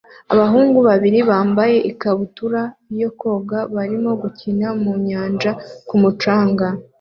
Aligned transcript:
Abahungu 0.33 0.79
babiri 0.89 1.19
bambaye 1.29 1.77
ikabutura 1.91 2.61
yo 3.01 3.09
koga 3.19 3.59
barimo 3.75 4.11
gukina 4.21 4.67
mu 4.81 4.93
nyanja 5.07 5.51
ku 5.87 5.95
mucanga 6.01 6.67